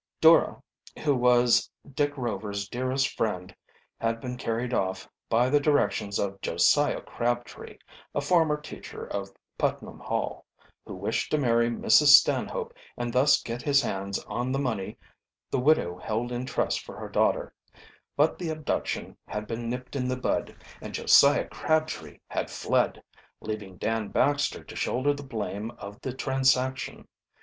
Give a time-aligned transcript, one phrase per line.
[0.19, 0.59] Dora,
[1.03, 3.55] who was Dick Rover's dearest friend,
[3.99, 7.77] had been carried off by the directions of Josiah Crabtree,
[8.15, 9.29] a former teacher of
[9.59, 10.43] Putnam Hall,
[10.87, 12.07] who wished to marry Mrs.
[12.19, 14.97] Stanhope and thus get his hands on the money
[15.51, 17.53] the widow held in trust for her daughter,
[18.17, 23.03] but the abduction had been nipped in the bud and Josiah Crabtree had fled,
[23.39, 27.07] leaving Dan Baxter to shoulder the blame of the transaction.